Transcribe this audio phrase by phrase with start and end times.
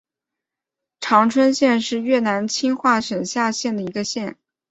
[0.99, 4.35] 常春县是越南清化省下辖的一个县。